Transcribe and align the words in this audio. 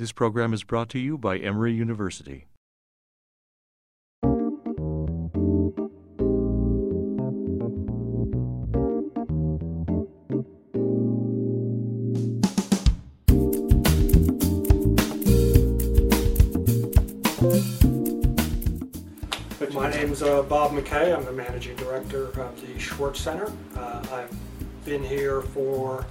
This 0.00 0.12
program 0.12 0.54
is 0.54 0.64
brought 0.64 0.88
to 0.90 0.98
you 0.98 1.18
by 1.18 1.36
Emory 1.36 1.74
University. 1.74 2.46
My 19.74 19.90
name's 19.90 20.22
uh, 20.22 20.42
Bob 20.48 20.72
McKay. 20.72 21.14
I'm 21.14 21.26
the 21.26 21.32
managing 21.32 21.76
director 21.76 22.28
of 22.40 22.58
the 22.62 22.78
Schwartz 22.78 23.20
Center. 23.20 23.52
Uh, 23.76 24.02
I've 24.10 24.34
been 24.86 25.04
here 25.04 25.42
for 25.42 26.06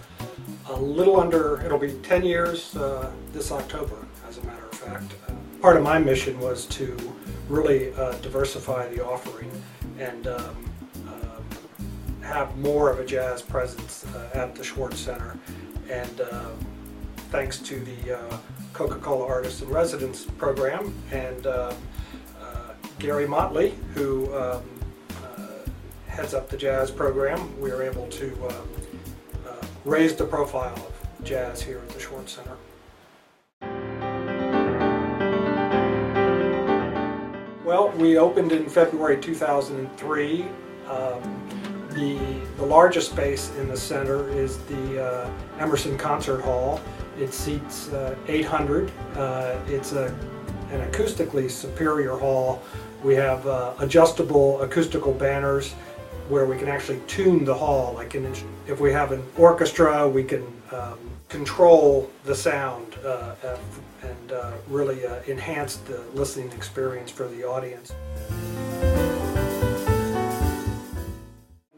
a 0.67 0.79
little 0.79 1.19
under, 1.19 1.61
it'll 1.65 1.79
be 1.79 1.93
10 2.03 2.23
years 2.23 2.75
uh, 2.75 3.11
this 3.33 3.51
October, 3.51 4.05
as 4.27 4.37
a 4.37 4.43
matter 4.43 4.65
of 4.65 4.77
fact. 4.77 5.13
Uh, 5.27 5.33
part 5.61 5.77
of 5.77 5.83
my 5.83 5.99
mission 5.99 6.39
was 6.39 6.65
to 6.67 6.97
really 7.47 7.93
uh, 7.93 8.13
diversify 8.21 8.87
the 8.89 9.03
offering 9.05 9.51
and 9.97 10.27
um, 10.27 10.69
um, 11.07 11.43
have 12.21 12.55
more 12.57 12.89
of 12.89 12.99
a 12.99 13.05
jazz 13.05 13.41
presence 13.41 14.05
uh, 14.15 14.29
at 14.33 14.55
the 14.55 14.63
Schwartz 14.63 14.99
Center. 14.99 15.37
And 15.89 16.21
um, 16.21 16.65
thanks 17.31 17.59
to 17.59 17.79
the 17.79 18.19
uh, 18.19 18.37
Coca-Cola 18.73 19.27
Artists 19.27 19.61
in 19.61 19.69
Residence 19.69 20.25
program 20.25 20.93
and 21.11 21.47
uh, 21.47 21.73
uh, 22.39 22.73
Gary 22.99 23.27
Motley, 23.27 23.75
who 23.93 24.33
um, 24.35 24.63
uh, 25.25 25.39
heads 26.07 26.33
up 26.33 26.49
the 26.49 26.57
jazz 26.57 26.91
program, 26.91 27.59
we 27.59 27.71
were 27.71 27.83
able 27.83 28.07
to 28.07 28.37
uh, 29.85 29.89
uh, 29.89 29.91
raise 29.91 30.15
the 30.15 30.25
profile 30.25 30.75
of 30.75 31.23
jazz 31.23 31.61
here 31.61 31.79
at 31.79 31.89
the 31.89 31.99
Schwartz 31.99 32.33
Center. 32.33 32.57
Well, 37.65 37.89
we 37.97 38.17
opened 38.17 38.51
in 38.51 38.67
February 38.67 39.21
2003. 39.21 40.45
Um, 40.87 41.87
the, 41.91 42.19
the 42.57 42.65
largest 42.65 43.11
space 43.11 43.51
in 43.57 43.67
the 43.67 43.77
center 43.77 44.29
is 44.29 44.57
the 44.65 45.05
uh, 45.05 45.29
Emerson 45.59 45.97
Concert 45.97 46.41
Hall. 46.41 46.81
It 47.19 47.33
seats 47.33 47.89
uh, 47.89 48.15
800. 48.27 48.91
Uh, 49.15 49.59
it's 49.67 49.91
a, 49.91 50.07
an 50.71 50.89
acoustically 50.89 51.49
superior 51.49 52.15
hall. 52.17 52.61
We 53.03 53.15
have 53.15 53.45
uh, 53.45 53.73
adjustable 53.79 54.61
acoustical 54.61 55.13
banners 55.13 55.75
where 56.29 56.45
we 56.45 56.57
can 56.57 56.67
actually 56.67 57.01
tune 57.07 57.43
the 57.43 57.53
hall. 57.53 57.93
Like 57.93 58.15
in, 58.15 58.25
if 58.67 58.79
we 58.79 58.91
have 58.91 59.11
an 59.11 59.23
orchestra, 59.37 60.07
we 60.07 60.23
can 60.23 60.45
um, 60.71 60.97
control 61.27 62.09
the 62.23 62.35
sound 62.35 62.95
uh, 63.03 63.35
and 64.03 64.31
uh, 64.31 64.51
really 64.67 65.05
uh, 65.05 65.21
enhance 65.27 65.77
the 65.77 65.99
listening 66.13 66.51
experience 66.51 67.11
for 67.11 67.27
the 67.27 67.43
audience. 67.43 67.93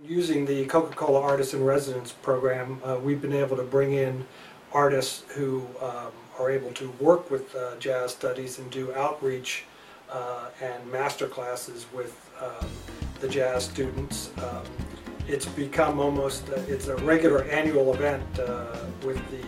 Using 0.04 0.46
the 0.46 0.66
Coca-Cola 0.66 1.22
Artists 1.22 1.54
in 1.54 1.64
Residence 1.64 2.12
program, 2.12 2.82
uh, 2.84 3.00
we've 3.02 3.22
been 3.22 3.34
able 3.34 3.56
to 3.56 3.64
bring 3.64 3.94
in 3.94 4.26
artists 4.74 5.24
who 5.34 5.66
um, 5.82 6.12
are 6.38 6.52
able 6.52 6.72
to 6.74 6.90
work 7.00 7.32
with 7.32 7.56
uh, 7.56 7.76
jazz 7.78 8.12
studies 8.12 8.60
and 8.60 8.70
do 8.72 8.94
outreach 8.94 9.64
uh, 10.12 10.50
and 10.62 10.92
master 10.92 11.28
classes 11.28 11.86
with 11.94 12.30
um, 12.42 12.70
the 13.22 13.30
jazz 13.30 13.66
students. 13.66 14.32
Um, 14.44 14.64
it's 15.28 15.46
become 15.46 16.00
almost, 16.00 16.50
uh, 16.50 16.56
it's 16.68 16.88
a 16.88 16.96
regular 16.98 17.44
annual 17.44 17.94
event 17.94 18.24
uh, 18.40 18.78
with 19.06 19.22
the 19.30 19.46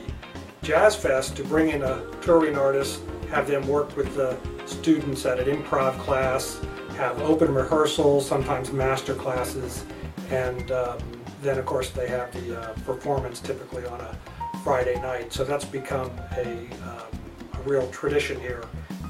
Jazz 0.66 0.96
Fest 0.96 1.36
to 1.38 1.44
bring 1.44 1.70
in 1.70 1.82
a 1.82 2.06
touring 2.22 2.58
artist, 2.58 3.02
have 3.30 3.48
them 3.48 3.68
work 3.68 3.98
with 3.98 4.16
the 4.16 4.38
students 4.66 5.26
at 5.26 5.40
an 5.40 5.54
improv 5.54 5.98
class, 6.00 6.62
have 6.96 7.20
open 7.22 7.54
rehearsals, 7.54 8.26
sometimes 8.26 8.72
master 8.72 9.14
classes, 9.16 9.84
and 10.30 10.72
um, 10.72 11.00
then 11.42 11.58
of 11.58 11.66
course 11.66 11.90
they 11.90 12.08
have 12.08 12.32
the 12.32 12.62
uh, 12.62 12.74
performance 12.86 13.42
typically 13.42 13.86
on 13.88 14.00
a 14.00 14.18
Friday 14.64 15.02
night. 15.02 15.34
So 15.34 15.44
that's 15.44 15.66
become 15.66 16.12
a, 16.38 16.70
um, 16.88 17.10
a 17.54 17.62
real 17.66 17.90
tradition 17.90 18.40
here 18.40 18.64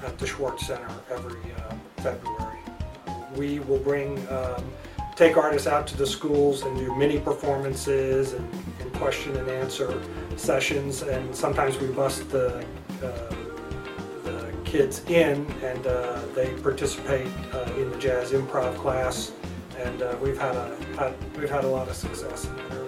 at 0.04 0.18
the 0.18 0.26
Schwartz 0.26 0.66
Center 0.66 0.90
every 1.12 1.40
uh, 1.54 1.76
February. 1.98 2.63
We 3.36 3.60
will 3.60 3.80
bring, 3.80 4.26
um, 4.30 4.64
take 5.16 5.38
artists 5.38 5.68
out 5.68 5.88
to 5.88 5.98
the 5.98 6.06
schools 6.06 6.64
and 6.64 6.78
do 6.78 6.96
mini 6.96 7.20
performances 7.20 8.34
and, 8.34 8.48
and 8.80 8.94
question 8.94 9.36
and 9.38 9.50
answer 9.50 10.02
sessions, 10.36 11.02
and 11.02 11.36
sometimes 11.36 11.78
we 11.80 11.88
bust 11.88 12.30
the, 12.30 12.66
uh, 13.04 13.36
the 14.24 14.54
kids 14.66 15.04
in 15.10 15.46
and 15.64 15.86
uh, 15.88 16.20
they 16.36 16.54
participate 16.62 17.28
uh, 17.54 17.72
in 17.78 17.90
the 17.90 17.98
jazz 17.98 18.32
improv 18.32 18.76
class, 18.78 19.32
and 19.78 20.02
uh, 20.02 20.16
we've 20.22 20.38
had 20.38 20.56
a 20.56 20.76
had, 20.98 21.14
we've 21.38 21.50
had 21.50 21.64
a 21.64 21.68
lot 21.68 21.88
of 21.88 21.96
success 21.96 22.46
in 22.46 22.56
that 22.56 22.72
area. 22.72 22.84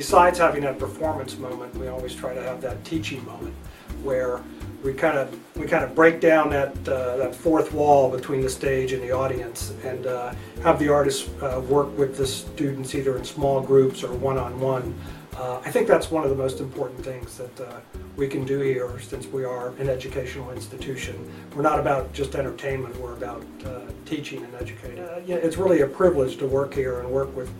besides 0.00 0.38
having 0.38 0.62
that 0.62 0.78
performance 0.78 1.36
moment, 1.36 1.74
we 1.76 1.88
always 1.88 2.14
try 2.14 2.32
to 2.32 2.42
have 2.42 2.60
that 2.62 2.82
teaching 2.84 3.24
moment 3.26 3.54
where 4.02 4.40
we 4.82 4.94
kind 4.94 5.18
of 5.18 5.38
we 5.56 5.66
kind 5.66 5.84
of 5.84 5.94
break 5.94 6.20
down 6.20 6.50
that 6.50 6.72
uh, 6.88 7.16
that 7.16 7.34
fourth 7.34 7.72
wall 7.72 8.10
between 8.10 8.40
the 8.40 8.48
stage 8.48 8.92
and 8.92 9.02
the 9.02 9.10
audience 9.10 9.72
and 9.84 10.06
uh, 10.06 10.34
have 10.62 10.78
the 10.78 10.88
artists 10.88 11.28
uh, 11.42 11.60
work 11.68 11.96
with 11.98 12.16
the 12.16 12.26
students 12.26 12.94
either 12.94 13.16
in 13.16 13.24
small 13.24 13.60
groups 13.60 14.02
or 14.02 14.12
one-on-one. 14.14 14.94
Uh, 15.36 15.60
I 15.64 15.70
think 15.70 15.86
that's 15.86 16.10
one 16.10 16.24
of 16.24 16.30
the 16.30 16.36
most 16.36 16.60
important 16.60 17.02
things 17.02 17.38
that 17.38 17.60
uh, 17.60 17.80
we 18.16 18.28
can 18.28 18.44
do 18.44 18.58
here 18.60 18.98
since 19.00 19.26
we 19.26 19.44
are 19.44 19.68
an 19.78 19.88
educational 19.88 20.50
institution. 20.50 21.30
We're 21.54 21.62
not 21.62 21.78
about 21.78 22.12
just 22.12 22.34
entertainment, 22.34 22.96
we're 22.96 23.14
about 23.14 23.46
uh, 23.64 23.80
teaching 24.04 24.44
and 24.44 24.54
educating. 24.56 24.98
yeah, 25.26 25.36
it's 25.36 25.56
really 25.56 25.80
a 25.80 25.86
privilege 25.86 26.36
to 26.38 26.46
work 26.46 26.74
here 26.74 27.00
and 27.00 27.10
work 27.10 27.34
with 27.34 27.50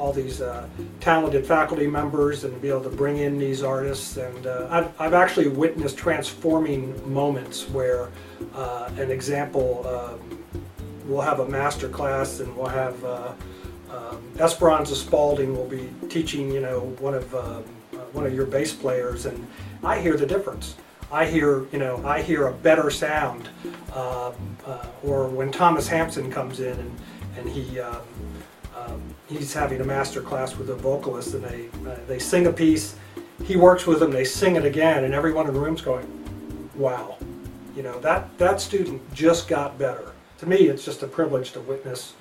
all 0.00 0.14
these 0.14 0.40
uh, 0.40 0.66
talented 0.98 1.46
faculty 1.46 1.86
members 1.86 2.44
and 2.44 2.60
be 2.62 2.70
able 2.70 2.82
to 2.82 2.88
bring 2.88 3.18
in 3.18 3.38
these 3.38 3.62
artists. 3.62 4.16
And 4.16 4.46
uh, 4.46 4.66
I've, 4.70 5.00
I've 5.00 5.14
actually 5.14 5.48
witnessed 5.48 5.98
transforming 5.98 7.12
moments 7.12 7.68
where 7.68 8.08
uh, 8.54 8.90
an 8.96 9.10
example, 9.10 9.86
um, 9.86 10.42
we'll 11.04 11.20
have 11.20 11.40
a 11.40 11.48
master 11.48 11.88
class 11.88 12.40
and 12.40 12.56
we'll 12.56 12.68
have 12.68 13.04
uh, 13.04 13.32
um, 13.90 14.22
Esperanza 14.38 14.96
Spalding 14.96 15.54
will 15.54 15.68
be 15.68 15.90
teaching, 16.08 16.50
you 16.50 16.60
know, 16.60 16.80
one 16.98 17.14
of 17.14 17.34
um, 17.34 17.64
uh, 17.92 17.96
one 18.12 18.24
of 18.24 18.32
your 18.32 18.46
bass 18.46 18.72
players, 18.72 19.26
and 19.26 19.46
I 19.82 20.00
hear 20.00 20.16
the 20.16 20.26
difference. 20.26 20.76
I 21.12 21.26
hear, 21.26 21.66
you 21.72 21.78
know, 21.78 22.00
I 22.06 22.22
hear 22.22 22.46
a 22.46 22.52
better 22.52 22.88
sound. 22.88 23.48
Um, 23.94 24.34
uh, 24.64 24.86
or 25.02 25.26
when 25.26 25.50
Thomas 25.50 25.88
Hampson 25.88 26.30
comes 26.30 26.60
in 26.60 26.78
and, 26.78 26.98
and 27.36 27.48
he 27.48 27.80
um, 28.80 29.02
he's 29.26 29.52
having 29.52 29.80
a 29.80 29.84
master 29.84 30.20
class 30.20 30.56
with 30.56 30.70
a 30.70 30.74
vocalist 30.74 31.34
and 31.34 31.44
they 31.44 31.68
uh, 31.88 31.96
they 32.06 32.18
sing 32.18 32.46
a 32.46 32.52
piece 32.52 32.96
he 33.44 33.56
works 33.56 33.86
with 33.86 34.00
them 34.00 34.10
they 34.10 34.24
sing 34.24 34.56
it 34.56 34.64
again 34.64 35.04
and 35.04 35.14
everyone 35.14 35.46
in 35.46 35.54
the 35.54 35.60
room's 35.60 35.80
going 35.80 36.06
wow 36.74 37.16
you 37.76 37.82
know 37.82 37.98
that 38.00 38.36
that 38.38 38.60
student 38.60 39.00
just 39.14 39.48
got 39.48 39.78
better 39.78 40.12
to 40.38 40.46
me 40.46 40.68
it's 40.68 40.84
just 40.84 41.02
a 41.02 41.06
privilege 41.06 41.52
to 41.52 41.60
witness 41.60 42.14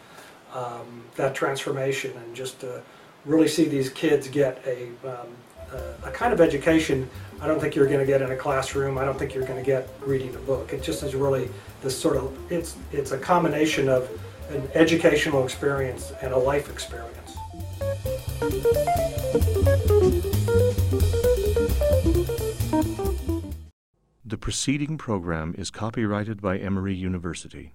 um, 0.53 1.03
that 1.15 1.35
transformation 1.35 2.11
and 2.17 2.35
just 2.35 2.59
to 2.59 2.81
really 3.25 3.47
see 3.47 3.65
these 3.65 3.89
kids 3.89 4.27
get 4.27 4.61
a 4.65 4.89
um, 5.07 5.27
a, 5.71 6.07
a 6.07 6.11
kind 6.11 6.33
of 6.33 6.41
education 6.41 7.07
I 7.41 7.47
don't 7.47 7.59
think 7.59 7.73
you're 7.75 7.87
going 7.87 7.99
to 7.99 8.05
get 8.05 8.21
in 8.21 8.31
a 8.31 8.35
classroom. 8.35 8.97
I 8.97 9.05
don't 9.05 9.17
think 9.17 9.33
you're 9.33 9.45
going 9.45 9.59
to 9.59 9.65
get 9.65 9.89
reading 10.01 10.35
a 10.35 10.39
book. 10.39 10.73
It 10.73 10.83
just 10.83 11.03
is 11.03 11.15
really 11.15 11.49
this 11.81 11.99
sort 11.99 12.17
of 12.17 12.37
it's 12.51 12.75
it's 12.91 13.11
a 13.11 13.17
combination 13.17 13.87
of 13.87 14.09
an 14.49 14.69
educational 14.73 15.43
experience 15.43 16.11
and 16.21 16.33
a 16.33 16.37
life 16.37 16.69
experience. 16.69 17.35
The 24.25 24.37
preceding 24.37 24.97
program 24.97 25.55
is 25.57 25.71
copyrighted 25.71 26.41
by 26.41 26.57
Emory 26.57 26.95
University. 26.95 27.73